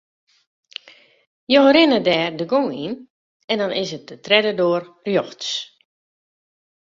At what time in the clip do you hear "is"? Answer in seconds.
3.81-3.91